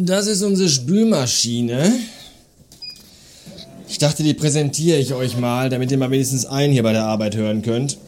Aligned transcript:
Das 0.00 0.28
ist 0.28 0.42
unsere 0.42 0.68
Spülmaschine. 0.68 1.92
Ich 3.88 3.98
dachte, 3.98 4.22
die 4.22 4.34
präsentiere 4.34 4.98
ich 4.98 5.12
euch 5.12 5.36
mal, 5.36 5.70
damit 5.70 5.90
ihr 5.90 5.98
mal 5.98 6.10
wenigstens 6.10 6.46
einen 6.46 6.72
hier 6.72 6.84
bei 6.84 6.92
der 6.92 7.04
Arbeit 7.04 7.34
hören 7.34 7.62
könnt. 7.62 7.98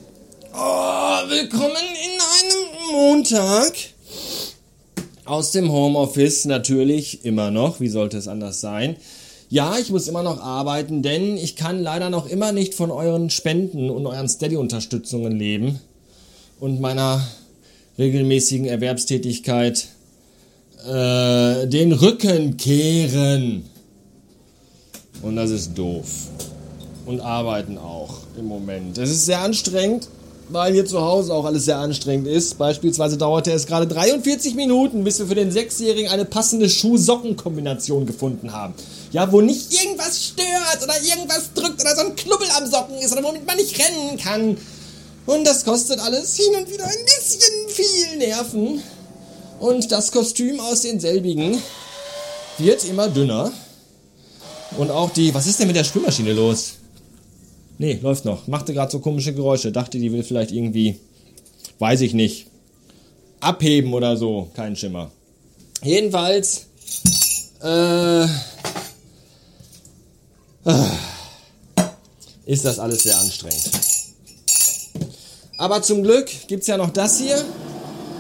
Oh, 0.55 1.29
willkommen 1.29 1.75
in 1.75 2.21
einem 2.31 2.93
Montag. 2.93 3.73
Aus 5.25 5.51
dem 5.51 5.73
Homeoffice 5.73 6.45
natürlich 6.45 7.25
immer 7.25 7.51
noch. 7.51 7.81
Wie 7.81 7.89
sollte 7.89 8.19
es 8.19 8.29
anders 8.29 8.61
sein? 8.61 8.97
Ja, 9.53 9.77
ich 9.81 9.91
muss 9.91 10.07
immer 10.07 10.23
noch 10.23 10.41
arbeiten, 10.41 11.03
denn 11.03 11.37
ich 11.37 11.57
kann 11.57 11.83
leider 11.83 12.09
noch 12.09 12.29
immer 12.29 12.53
nicht 12.53 12.73
von 12.73 12.93
euren 12.93 13.31
Spenden 13.31 13.91
und 13.91 14.07
euren 14.07 14.29
Steady-Unterstützungen 14.29 15.37
leben 15.37 15.81
und 16.61 16.81
meiner 16.81 17.27
regelmäßigen 17.99 18.67
Erwerbstätigkeit 18.67 19.89
äh, 20.87 21.67
den 21.67 21.91
Rücken 21.91 22.59
kehren. 22.59 23.65
Und 25.21 25.35
das 25.35 25.51
ist 25.51 25.77
doof. 25.77 26.29
Und 27.05 27.21
arbeiten 27.21 27.77
auch 27.77 28.19
im 28.39 28.47
Moment. 28.47 28.99
Es 28.99 29.11
ist 29.11 29.27
sehr 29.27 29.41
anstrengend, 29.41 30.09
weil 30.53 30.73
hier 30.73 30.85
zu 30.85 31.01
Hause 31.01 31.33
auch 31.33 31.45
alles 31.45 31.65
sehr 31.65 31.79
anstrengend 31.79 32.27
ist. 32.27 32.59
Beispielsweise 32.59 33.17
dauerte 33.17 33.53
es 33.53 33.67
gerade 33.67 33.87
43 33.87 34.55
Minuten, 34.55 35.05
bis 35.05 35.19
wir 35.19 35.27
für 35.27 35.35
den 35.35 35.53
Sechsjährigen 35.53 36.11
eine 36.11 36.25
passende 36.25 36.69
Schuh-Socken-Kombination 36.69 38.07
gefunden 38.07 38.53
haben. 38.53 38.75
Ja, 39.13 39.31
wo 39.31 39.41
nicht 39.41 39.73
irgendwas 39.73 40.25
stört 40.25 40.83
oder 40.83 40.95
irgendwas 41.03 41.53
drückt 41.55 41.81
oder 41.81 41.95
so 41.95 42.03
ein 42.03 42.17
Knubbel 42.17 42.49
am 42.57 42.71
Socken 42.71 42.99
ist 42.99 43.13
oder 43.13 43.23
womit 43.23 43.47
man 43.47 43.57
nicht 43.57 43.79
rennen 43.79 44.19
kann. 44.19 44.57
Und 45.27 45.47
das 45.47 45.65
kostet 45.65 46.01
alles 46.01 46.37
hin 46.37 46.55
und 46.57 46.73
wieder 46.73 46.85
ein 46.85 47.05
bisschen 47.05 47.69
viel 47.69 48.19
Nerven. 48.19 48.83
Und 49.61 49.93
das 49.93 50.11
Kostüm 50.11 50.59
aus 50.61 50.83
denselbigen 50.83 51.63
wird 52.59 52.85
immer 52.85 53.09
dünner. 53.09 53.53
Und 54.79 54.91
auch 54.91 55.11
die, 55.11 55.35
was 55.35 55.47
ist 55.47 55.61
denn 55.61 55.67
mit 55.67 55.77
der 55.77 55.85
Spülmaschine 55.85 56.33
los? 56.33 56.80
Nee, 57.81 57.99
läuft 58.03 58.27
noch. 58.27 58.47
Machte 58.47 58.75
gerade 58.75 58.93
so 58.93 58.99
komische 58.99 59.33
Geräusche. 59.33 59.73
Dachte, 59.73 59.99
die 59.99 60.13
will 60.13 60.23
vielleicht 60.23 60.53
irgendwie, 60.53 61.01
weiß 61.79 62.03
ich 62.03 62.13
nicht, 62.13 62.47
abheben 63.41 63.95
oder 63.95 64.19
so. 64.19 64.51
Kein 64.55 64.77
Schimmer. 64.77 65.11
Jedenfalls, 65.83 66.67
äh, 67.63 68.25
ist 72.45 72.67
das 72.67 72.79
alles 72.79 73.03
sehr 73.05 73.19
anstrengend. 73.19 73.71
Aber 75.57 75.81
zum 75.81 76.03
Glück 76.03 76.29
gibt 76.49 76.61
es 76.61 76.67
ja 76.67 76.77
noch 76.77 76.91
das 76.91 77.19
hier, 77.19 77.43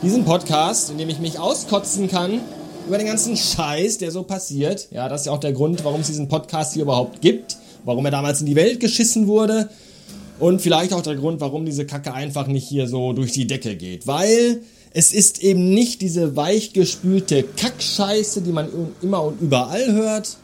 diesen 0.02 0.24
Podcast, 0.24 0.88
in 0.88 0.96
dem 0.96 1.10
ich 1.10 1.18
mich 1.18 1.38
auskotzen 1.38 2.08
kann 2.08 2.40
über 2.86 2.96
den 2.96 3.06
ganzen 3.06 3.36
Scheiß, 3.36 3.98
der 3.98 4.10
so 4.10 4.22
passiert. 4.22 4.88
Ja, 4.90 5.10
das 5.10 5.20
ist 5.20 5.26
ja 5.26 5.32
auch 5.32 5.40
der 5.40 5.52
Grund, 5.52 5.84
warum 5.84 6.00
es 6.00 6.06
diesen 6.06 6.28
Podcast 6.28 6.72
hier 6.72 6.84
überhaupt 6.84 7.20
gibt, 7.20 7.58
warum 7.84 8.04
er 8.04 8.10
damals 8.10 8.40
in 8.40 8.46
die 8.46 8.56
Welt 8.56 8.80
geschissen 8.80 9.26
wurde 9.26 9.70
und 10.38 10.62
vielleicht 10.62 10.92
auch 10.92 11.02
der 11.02 11.16
Grund, 11.16 11.40
warum 11.40 11.66
diese 11.66 11.86
Kacke 11.86 12.14
einfach 12.14 12.46
nicht 12.46 12.66
hier 12.66 12.88
so 12.88 13.12
durch 13.12 13.32
die 13.32 13.46
Decke 13.46 13.76
geht. 13.76 14.06
Weil 14.06 14.62
es 14.92 15.12
ist 15.12 15.42
eben 15.42 15.72
nicht 15.72 16.00
diese 16.00 16.34
weichgespülte 16.34 17.44
Kackscheiße, 17.44 18.42
die 18.42 18.52
man 18.52 18.68
immer 19.02 19.22
und 19.22 19.40
überall 19.40 19.92
hört, 19.92 20.36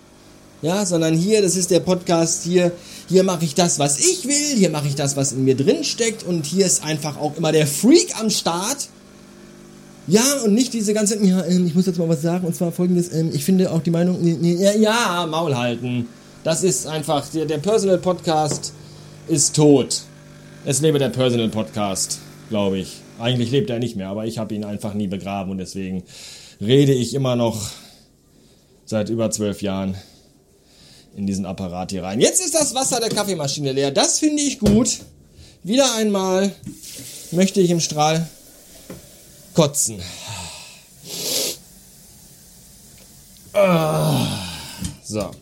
ja, 0.62 0.87
sondern 0.87 1.15
hier, 1.15 1.43
das 1.43 1.56
ist 1.56 1.71
der 1.71 1.81
Podcast 1.81 2.44
hier, 2.44 2.72
hier 3.09 3.25
mache 3.25 3.44
ich 3.44 3.55
das, 3.55 3.78
was 3.78 3.99
ich 3.99 4.27
will, 4.27 4.56
hier 4.56 4.71
mache 4.71 4.89
ich 4.89 4.94
das, 4.94 5.16
was 5.16 5.33
in 5.33 5.44
mir 5.44 5.56
drin 5.56 5.84
steckt 5.84 6.22
und 6.22 6.47
hier 6.47 6.66
ist 6.66 6.84
einfach 6.84 7.19
auch 7.19 7.37
immer 7.37 7.53
der 7.53 7.66
Freak 7.66 8.19
am 8.19 8.31
Start. 8.31 8.89
Ja, 10.09 10.22
und 10.44 10.55
nicht 10.55 10.72
diese 10.72 10.94
ganze, 10.94 11.22
ja, 11.25 11.44
ähm, 11.47 11.66
ich 11.66 11.75
muss 11.75 11.87
jetzt 11.87 11.99
mal 11.99 12.09
was 12.09 12.22
sagen, 12.22 12.47
und 12.47 12.55
zwar 12.55 12.71
folgendes, 12.71 13.12
ähm, 13.12 13.31
ich 13.33 13.44
finde 13.44 13.72
auch 13.72 13.83
die 13.83 13.91
Meinung, 13.91 14.19
ja, 14.43 14.72
ja, 14.72 15.27
Maul 15.28 15.56
halten. 15.56 16.06
Das 16.47 16.62
ist 16.62 16.87
einfach, 16.87 17.29
der, 17.31 17.45
der 17.45 17.59
Personal 17.59 17.99
Podcast 17.99 18.73
ist 19.27 19.57
tot. 19.57 20.03
Es 20.65 20.81
lebe 20.81 21.01
der 21.01 21.09
Personal 21.09 21.49
Podcast, 21.49 22.21
glaube 22.51 22.79
ich. 22.79 22.99
Eigentlich 23.19 23.51
lebt 23.51 23.69
er 23.69 23.81
nicht 23.81 23.97
mehr, 23.97 24.07
aber 24.07 24.27
ich 24.27 24.39
habe 24.39 24.55
ihn 24.55 24.62
einfach 24.62 24.95
nie 24.95 25.09
begraben 25.09 25.51
und 25.51 25.59
deswegen 25.59 26.05
rede 26.61 26.93
ich 26.93 27.15
immer 27.15 27.34
noch 27.34 27.69
seit 28.84 29.09
über 29.09 29.29
zwölf 29.33 29.61
Jahren 29.61 29.97
in 31.17 31.27
diesen 31.27 31.47
Apparat 31.47 31.91
hier 31.91 32.05
rein. 32.05 32.21
Jetzt 32.21 32.41
ist 32.41 32.55
das 32.55 32.77
Wasser 32.77 33.01
der 33.01 33.09
Kaffeemaschine 33.09 33.73
leer. 33.73 33.91
Das 33.91 34.21
finde 34.21 34.45
ich 34.45 34.61
gut. 34.61 35.01
Wieder 35.65 35.97
einmal 35.97 36.55
möchte 37.33 37.61
ich 37.61 37.71
im 37.71 37.81
Strahl 37.81 38.28
kotzen. 39.53 40.01
Ah. 43.53 44.28
So. 45.03 45.33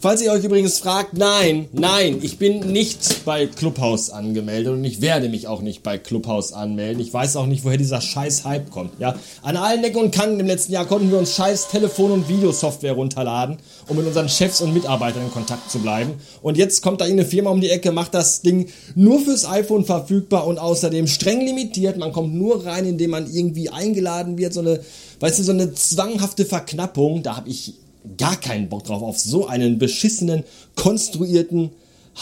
Falls 0.00 0.22
ihr 0.22 0.30
euch 0.30 0.44
übrigens 0.44 0.78
fragt, 0.78 1.18
nein, 1.18 1.68
nein, 1.72 2.18
ich 2.22 2.38
bin 2.38 2.60
nicht 2.72 3.24
bei 3.24 3.46
Clubhouse 3.46 4.10
angemeldet 4.10 4.72
und 4.72 4.84
ich 4.84 5.00
werde 5.00 5.28
mich 5.28 5.48
auch 5.48 5.60
nicht 5.60 5.82
bei 5.82 5.98
Clubhouse 5.98 6.52
anmelden. 6.52 7.02
Ich 7.02 7.12
weiß 7.12 7.36
auch 7.36 7.46
nicht, 7.46 7.64
woher 7.64 7.78
dieser 7.78 8.00
scheiß 8.00 8.44
Hype 8.44 8.70
kommt. 8.70 9.00
Ja, 9.00 9.16
an 9.42 9.56
allen 9.56 9.82
Ecken 9.82 10.00
und 10.00 10.14
Kanten 10.14 10.38
im 10.38 10.46
letzten 10.46 10.72
Jahr 10.72 10.86
konnten 10.86 11.10
wir 11.10 11.18
uns 11.18 11.34
scheiß 11.34 11.68
Telefon- 11.68 12.12
und 12.12 12.28
Videosoftware 12.28 12.92
runterladen, 12.92 13.56
um 13.88 13.96
mit 13.96 14.06
unseren 14.06 14.28
Chefs 14.28 14.60
und 14.60 14.72
Mitarbeitern 14.72 15.24
in 15.24 15.32
Kontakt 15.32 15.68
zu 15.70 15.80
bleiben. 15.80 16.12
Und 16.42 16.56
jetzt 16.56 16.80
kommt 16.82 17.00
da 17.00 17.04
irgendeine 17.04 17.28
Firma 17.28 17.50
um 17.50 17.60
die 17.60 17.70
Ecke, 17.70 17.90
macht 17.90 18.14
das 18.14 18.42
Ding 18.42 18.68
nur 18.94 19.18
fürs 19.20 19.46
iPhone 19.46 19.84
verfügbar 19.84 20.46
und 20.46 20.58
außerdem 20.58 21.08
streng 21.08 21.40
limitiert. 21.40 21.98
Man 21.98 22.12
kommt 22.12 22.34
nur 22.34 22.64
rein, 22.64 22.86
indem 22.86 23.10
man 23.10 23.28
irgendwie 23.28 23.70
eingeladen 23.70 24.38
wird. 24.38 24.52
So 24.52 24.60
eine, 24.60 24.80
weißt 25.18 25.40
du, 25.40 25.42
so 25.42 25.52
eine 25.52 25.74
zwanghafte 25.74 26.44
Verknappung. 26.44 27.24
Da 27.24 27.36
habe 27.36 27.48
ich 27.48 27.74
gar 28.18 28.36
keinen 28.36 28.68
Bock 28.68 28.84
drauf, 28.84 29.02
auf 29.02 29.18
so 29.18 29.46
einen 29.46 29.78
beschissenen, 29.78 30.44
konstruierten 30.74 31.70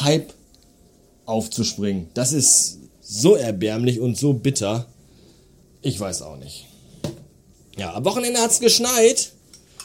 Hype 0.00 0.32
aufzuspringen. 1.24 2.08
Das 2.14 2.32
ist 2.32 2.78
so 3.00 3.34
erbärmlich 3.34 4.00
und 4.00 4.16
so 4.16 4.32
bitter. 4.32 4.86
Ich 5.82 5.98
weiß 5.98 6.22
auch 6.22 6.36
nicht. 6.36 6.66
Ja, 7.76 7.94
am 7.94 8.04
Wochenende 8.04 8.40
hat 8.40 8.50
es 8.50 8.60
geschneit. 8.60 9.32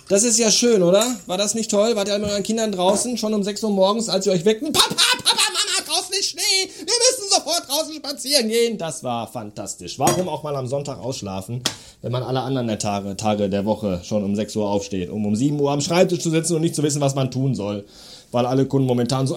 Das 0.07 0.23
ist 0.23 0.37
ja 0.37 0.51
schön, 0.51 0.83
oder? 0.83 1.19
War 1.25 1.37
das 1.37 1.53
nicht 1.53 1.71
toll? 1.71 1.95
Wart 1.95 2.07
ihr 2.07 2.19
mit 2.19 2.29
euren 2.29 2.43
Kindern 2.43 2.71
draußen 2.71 3.17
schon 3.17 3.33
um 3.33 3.43
6 3.43 3.63
Uhr 3.63 3.69
morgens, 3.69 4.09
als 4.09 4.25
ihr 4.25 4.33
euch 4.33 4.43
weckten? 4.43 4.73
Papa, 4.73 4.93
Papa, 4.93 5.23
Mama, 5.23 5.85
draußen 5.87 6.13
ist 6.13 6.29
Schnee! 6.29 6.41
Wir 6.77 6.85
müssen 6.85 7.10
sofort 7.43 7.67
draußen 7.67 7.93
spazieren 7.93 8.49
gehen! 8.49 8.77
Das 8.77 9.03
war 9.03 9.27
fantastisch. 9.27 9.99
Warum 9.99 10.29
auch 10.29 10.43
mal 10.43 10.55
am 10.55 10.67
Sonntag 10.67 10.99
ausschlafen? 10.99 11.61
wenn 12.01 12.11
man 12.11 12.23
alle 12.23 12.41
anderen 12.41 12.67
Tage, 12.79 13.15
Tage 13.15 13.49
der 13.49 13.65
Woche 13.65 14.01
schon 14.03 14.23
um 14.23 14.35
6 14.35 14.55
Uhr 14.55 14.67
aufsteht, 14.67 15.09
um 15.09 15.25
um 15.25 15.35
7 15.35 15.59
Uhr 15.59 15.71
am 15.71 15.81
Schreibtisch 15.81 16.19
zu 16.19 16.31
sitzen 16.31 16.55
und 16.55 16.61
nicht 16.61 16.75
zu 16.75 16.83
wissen, 16.83 17.01
was 17.01 17.15
man 17.15 17.29
tun 17.29 17.53
soll. 17.53 17.85
Weil 18.31 18.45
alle 18.45 18.65
Kunden 18.65 18.87
momentan 18.87 19.27
so. 19.27 19.35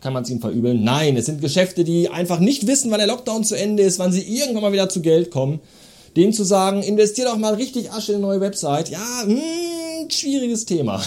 Kann 0.00 0.12
man 0.12 0.22
es 0.22 0.30
ihnen 0.30 0.40
verübeln? 0.40 0.82
Nein, 0.82 1.16
es 1.16 1.26
sind 1.26 1.40
Geschäfte, 1.40 1.84
die 1.84 2.08
einfach 2.08 2.40
nicht 2.40 2.66
wissen, 2.66 2.90
wann 2.90 2.98
der 2.98 3.06
Lockdown 3.06 3.44
zu 3.44 3.54
Ende 3.54 3.82
ist, 3.82 3.98
wann 3.98 4.12
sie 4.12 4.22
irgendwann 4.22 4.62
mal 4.62 4.72
wieder 4.72 4.88
zu 4.88 5.02
Geld 5.02 5.30
kommen. 5.30 5.60
Denen 6.16 6.32
zu 6.32 6.42
sagen, 6.42 6.82
investier 6.82 7.26
doch 7.26 7.36
mal 7.36 7.54
richtig 7.54 7.92
Asche 7.92 8.12
in 8.12 8.18
eine 8.18 8.26
neue 8.26 8.40
Website. 8.40 8.88
Ja, 8.88 8.98
mh, 9.26 9.34
hm, 9.34 10.10
schwieriges 10.10 10.64
Thema. 10.64 11.02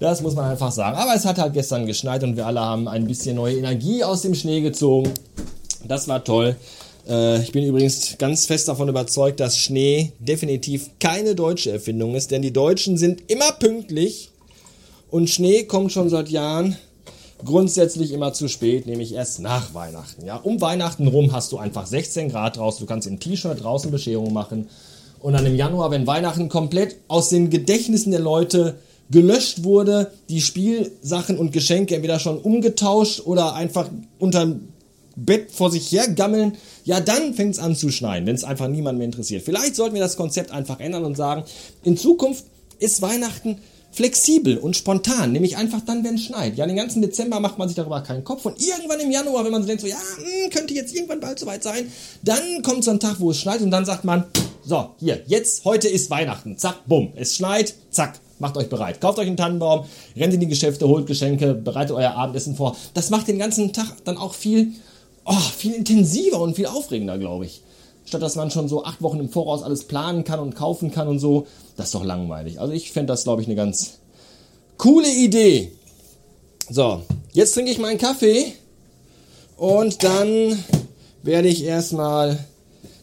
Das 0.00 0.22
muss 0.22 0.34
man 0.34 0.44
einfach 0.44 0.70
sagen. 0.70 0.96
Aber 0.96 1.14
es 1.14 1.24
hat 1.24 1.38
halt 1.38 1.54
gestern 1.54 1.86
geschneit 1.86 2.22
und 2.22 2.36
wir 2.36 2.46
alle 2.46 2.60
haben 2.60 2.86
ein 2.86 3.06
bisschen 3.06 3.36
neue 3.36 3.56
Energie 3.56 4.04
aus 4.04 4.22
dem 4.22 4.34
Schnee 4.34 4.60
gezogen. 4.60 5.12
Das 5.86 6.06
war 6.06 6.22
toll. 6.22 6.56
Äh, 7.08 7.42
ich 7.42 7.52
bin 7.52 7.64
übrigens 7.64 8.16
ganz 8.18 8.46
fest 8.46 8.68
davon 8.68 8.88
überzeugt, 8.88 9.40
dass 9.40 9.56
Schnee 9.58 10.12
definitiv 10.20 10.90
keine 11.00 11.34
deutsche 11.34 11.72
Erfindung 11.72 12.14
ist, 12.14 12.30
denn 12.30 12.42
die 12.42 12.52
Deutschen 12.52 12.96
sind 12.96 13.30
immer 13.30 13.52
pünktlich 13.52 14.30
und 15.10 15.30
Schnee 15.30 15.64
kommt 15.64 15.90
schon 15.90 16.10
seit 16.10 16.28
Jahren 16.28 16.76
grundsätzlich 17.44 18.12
immer 18.12 18.32
zu 18.32 18.48
spät, 18.48 18.86
nämlich 18.86 19.14
erst 19.14 19.40
nach 19.40 19.72
Weihnachten. 19.72 20.26
Ja, 20.26 20.36
um 20.36 20.60
Weihnachten 20.60 21.06
rum 21.06 21.32
hast 21.32 21.52
du 21.52 21.58
einfach 21.58 21.86
16 21.86 22.30
Grad 22.30 22.56
draußen, 22.56 22.80
du 22.80 22.86
kannst 22.86 23.06
im 23.06 23.20
T-Shirt 23.20 23.62
draußen 23.62 23.90
Bescherung 23.90 24.32
machen 24.32 24.68
und 25.20 25.32
dann 25.32 25.46
im 25.46 25.54
Januar, 25.54 25.90
wenn 25.90 26.06
Weihnachten 26.06 26.48
komplett 26.48 26.96
aus 27.08 27.28
den 27.28 27.48
Gedächtnissen 27.50 28.10
der 28.10 28.20
Leute 28.20 28.78
gelöscht 29.10 29.64
wurde, 29.64 30.12
die 30.28 30.40
Spielsachen 30.40 31.38
und 31.38 31.52
Geschenke 31.52 31.94
entweder 31.94 32.18
schon 32.18 32.38
umgetauscht 32.38 33.20
oder 33.24 33.54
einfach 33.54 33.88
unterm 34.18 34.68
Bett 35.16 35.50
vor 35.50 35.70
sich 35.70 35.90
her 35.90 36.08
gammeln, 36.08 36.56
ja, 36.84 37.00
dann 37.00 37.34
fängt 37.34 37.54
es 37.54 37.58
an 37.58 37.74
zu 37.74 37.90
schneien, 37.90 38.26
wenn 38.26 38.36
es 38.36 38.44
einfach 38.44 38.68
niemand 38.68 38.98
mehr 38.98 39.06
interessiert. 39.06 39.42
Vielleicht 39.42 39.74
sollten 39.74 39.94
wir 39.94 40.02
das 40.02 40.16
Konzept 40.16 40.52
einfach 40.52 40.80
ändern 40.80 41.04
und 41.04 41.16
sagen, 41.16 41.44
in 41.82 41.96
Zukunft 41.96 42.44
ist 42.78 43.02
Weihnachten 43.02 43.58
flexibel 43.90 44.58
und 44.58 44.76
spontan, 44.76 45.32
nämlich 45.32 45.56
einfach 45.56 45.80
dann, 45.80 46.04
wenn 46.04 46.16
es 46.16 46.24
schneit. 46.24 46.56
Ja, 46.56 46.66
den 46.66 46.76
ganzen 46.76 47.02
Dezember 47.02 47.40
macht 47.40 47.58
man 47.58 47.68
sich 47.68 47.76
darüber 47.76 48.00
keinen 48.02 48.22
Kopf 48.22 48.44
und 48.46 48.60
irgendwann 48.60 49.00
im 49.00 49.10
Januar, 49.10 49.44
wenn 49.44 49.50
man 49.50 49.62
so 49.62 49.66
denkt, 49.66 49.80
so, 49.80 49.88
ja, 49.88 49.96
hm, 49.96 50.50
könnte 50.50 50.74
jetzt 50.74 50.94
irgendwann 50.94 51.20
bald 51.20 51.38
soweit 51.38 51.62
sein, 51.62 51.90
dann 52.22 52.62
kommt 52.62 52.84
so 52.84 52.90
ein 52.90 53.00
Tag, 53.00 53.18
wo 53.18 53.30
es 53.30 53.40
schneit 53.40 53.60
und 53.60 53.70
dann 53.70 53.84
sagt 53.84 54.04
man, 54.04 54.24
so, 54.64 54.90
hier, 55.00 55.22
jetzt, 55.26 55.64
heute 55.64 55.88
ist 55.88 56.10
Weihnachten, 56.10 56.58
zack, 56.58 56.86
bumm, 56.86 57.12
es 57.16 57.34
schneit, 57.34 57.74
zack, 57.90 58.20
Macht 58.38 58.56
euch 58.56 58.68
bereit. 58.68 59.00
Kauft 59.00 59.18
euch 59.18 59.26
einen 59.26 59.36
Tannenbaum, 59.36 59.84
rennt 60.16 60.34
in 60.34 60.40
die 60.40 60.48
Geschäfte, 60.48 60.86
holt 60.86 61.06
Geschenke, 61.06 61.54
bereitet 61.54 61.96
euer 61.96 62.12
Abendessen 62.12 62.54
vor. 62.54 62.76
Das 62.94 63.10
macht 63.10 63.28
den 63.28 63.38
ganzen 63.38 63.72
Tag 63.72 64.04
dann 64.04 64.16
auch 64.16 64.34
viel 64.34 64.72
oh, 65.28 65.50
viel 65.56 65.74
intensiver 65.74 66.40
und 66.40 66.56
viel 66.56 66.66
aufregender, 66.66 67.18
glaube 67.18 67.44
ich. 67.44 67.62
Statt 68.06 68.22
dass 68.22 68.36
man 68.36 68.50
schon 68.50 68.68
so 68.68 68.84
acht 68.84 69.02
Wochen 69.02 69.20
im 69.20 69.28
Voraus 69.28 69.62
alles 69.62 69.84
planen 69.84 70.24
kann 70.24 70.40
und 70.40 70.56
kaufen 70.56 70.90
kann 70.90 71.08
und 71.08 71.18
so. 71.18 71.46
Das 71.76 71.86
ist 71.86 71.94
doch 71.94 72.04
langweilig. 72.04 72.60
Also 72.60 72.72
ich 72.72 72.90
fände 72.90 73.12
das, 73.12 73.24
glaube 73.24 73.42
ich, 73.42 73.48
eine 73.48 73.56
ganz 73.56 73.98
coole 74.78 75.08
Idee. 75.08 75.72
So, 76.70 77.02
jetzt 77.32 77.52
trinke 77.54 77.70
ich 77.70 77.78
meinen 77.78 77.98
Kaffee 77.98 78.52
und 79.56 80.02
dann 80.02 80.64
werde 81.22 81.48
ich 81.48 81.64
erstmal 81.64 82.38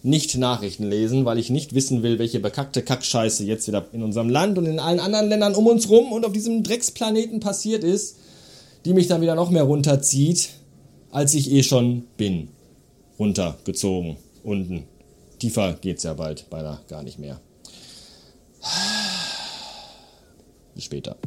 nicht 0.05 0.37
Nachrichten 0.37 0.87
lesen, 0.87 1.25
weil 1.25 1.39
ich 1.39 1.49
nicht 1.49 1.73
wissen 1.73 2.03
will, 2.03 2.19
welche 2.19 2.39
bekackte 2.39 2.83
Kackscheiße 2.83 3.43
jetzt 3.43 3.67
wieder 3.67 3.87
in 3.91 4.03
unserem 4.03 4.29
Land 4.29 4.59
und 4.59 4.67
in 4.67 4.79
allen 4.79 4.99
anderen 4.99 5.29
Ländern 5.29 5.55
um 5.55 5.65
uns 5.65 5.89
rum 5.89 6.11
und 6.11 6.25
auf 6.25 6.31
diesem 6.31 6.61
Drecksplaneten 6.61 7.39
passiert 7.39 7.83
ist, 7.83 8.17
die 8.85 8.93
mich 8.93 9.07
dann 9.07 9.21
wieder 9.21 9.33
noch 9.33 9.49
mehr 9.49 9.63
runterzieht, 9.63 10.49
als 11.09 11.33
ich 11.33 11.51
eh 11.51 11.63
schon 11.63 12.03
bin. 12.17 12.49
Runtergezogen, 13.17 14.17
unten. 14.43 14.83
Tiefer 15.39 15.73
geht's 15.73 16.03
ja 16.03 16.13
bald, 16.13 16.51
beinahe 16.51 16.81
gar 16.87 17.01
nicht 17.01 17.17
mehr. 17.17 17.41
Bis 20.75 20.83
später. 20.83 21.17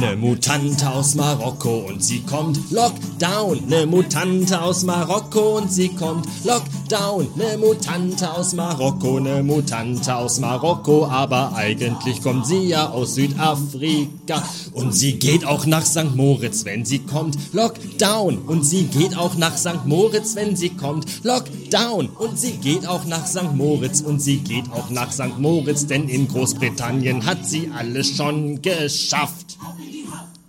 Ne 0.00 0.16
Mutante 0.16 0.88
aus 0.88 1.14
Marokko 1.14 1.84
und 1.86 2.02
sie 2.02 2.20
kommt 2.20 2.58
Lockdown. 2.70 3.68
Ne 3.68 3.84
Mutante 3.84 4.62
aus 4.62 4.82
Marokko 4.84 5.58
und 5.58 5.70
sie 5.70 5.90
kommt 5.90 6.26
Lockdown. 6.42 7.28
Ne 7.36 7.58
Mutante 7.58 8.32
aus 8.32 8.54
Marokko, 8.54 9.20
ne 9.20 9.42
Mutante 9.42 10.16
aus 10.16 10.40
Marokko, 10.40 11.06
aber 11.06 11.54
eigentlich 11.54 12.22
kommt 12.22 12.46
sie 12.46 12.68
ja 12.68 12.88
aus 12.88 13.16
Südafrika. 13.16 14.42
Und 14.72 14.94
sie 14.94 15.18
geht 15.18 15.44
auch 15.44 15.66
nach 15.66 15.84
St. 15.84 16.16
Moritz, 16.16 16.64
wenn 16.64 16.86
sie 16.86 17.00
kommt 17.00 17.36
Lockdown. 17.52 18.38
Und 18.38 18.64
sie 18.64 18.84
geht 18.84 19.18
auch 19.18 19.34
nach 19.34 19.58
St. 19.58 19.84
Moritz, 19.84 20.34
wenn 20.34 20.56
sie 20.56 20.70
kommt 20.70 21.06
Lockdown. 21.24 22.08
Und 22.08 22.38
sie 22.38 22.52
geht 22.52 22.88
auch 22.88 23.04
nach 23.04 23.26
St. 23.26 23.54
Moritz 23.54 24.00
und 24.00 24.22
sie 24.22 24.38
geht 24.38 24.72
auch 24.72 24.88
nach 24.88 25.12
St. 25.12 25.38
Moritz, 25.38 25.86
denn 25.86 26.08
in 26.08 26.26
Großbritannien 26.26 27.26
hat 27.26 27.46
sie 27.46 27.70
alles 27.76 28.16
schon 28.16 28.62
geschafft. 28.62 29.58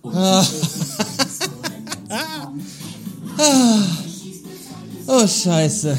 Ah. 0.03 0.45
Oh, 5.07 5.27
scheiße. 5.27 5.97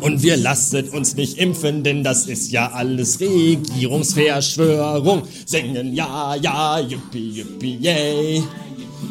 Und 0.00 0.22
wir 0.22 0.36
lassen 0.36 0.88
uns 0.90 1.16
nicht 1.16 1.38
impfen, 1.38 1.82
denn 1.82 2.04
das 2.04 2.26
ist 2.26 2.50
ja 2.50 2.70
alles 2.72 3.20
Regierungsverschwörung. 3.20 5.22
Singen 5.46 5.94
ja, 5.94 6.34
ja, 6.36 6.78
yippie, 6.80 7.30
yippie, 7.30 7.78
yay. 7.80 8.42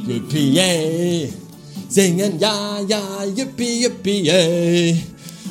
Yippie, 0.07 0.53
yay. 0.53 1.33
Singen 1.89 2.39
ja, 2.39 2.79
ja, 2.87 3.23
yippie, 3.23 3.83
yippie, 3.83 4.21
yay. 4.23 5.03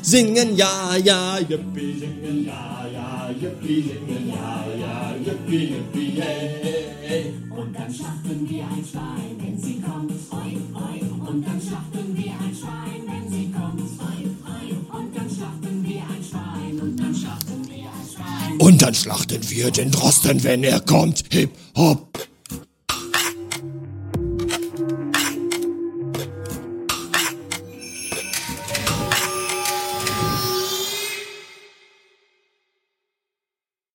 Singen 0.02 0.56
ja, 0.56 0.96
ja, 0.96 1.38
yippie, 1.38 1.98
singen 1.98 2.46
ja, 2.46 2.86
ja, 2.92 3.30
yippie, 3.30 3.82
singen 3.82 4.28
ja, 4.28 4.64
ja, 4.66 4.71
yippie, 5.24 5.74
yippie, 5.74 6.18
yay. 6.18 7.34
Und 7.50 7.74
dann 7.74 7.92
schlachten 7.92 8.48
wir 8.48 8.64
ein 8.64 8.84
Schwein, 8.90 9.36
wenn 9.38 9.58
sie 9.58 9.80
kommt, 9.80 10.12
oi, 10.30 10.56
oi. 10.74 11.28
Und 11.28 11.46
dann 11.46 11.60
schlachten 11.60 12.16
wir 12.16 12.32
ein 12.32 12.54
Schwein, 12.54 13.02
wenn 13.06 13.30
sie 13.30 13.52
kommt, 13.52 13.80
oi, 13.80 14.20
oi. 14.56 14.98
Und 14.98 15.16
dann 15.16 15.30
schlachten 15.30 15.84
wir 15.86 16.02
ein 16.02 16.24
Schwein, 16.28 16.80
und 16.80 16.96
dann 16.96 17.14
schlachten 17.14 17.68
wir 17.68 17.76
ein 17.76 18.08
Schwein. 18.12 18.58
Und 18.58 18.82
dann 18.82 18.94
schlachten 18.94 19.50
wir 19.50 19.70
den 19.70 19.90
Drosten, 19.90 20.42
wenn 20.44 20.64
er 20.64 20.80
kommt. 20.80 21.24
Hip, 21.30 21.50
hop, 21.76 22.18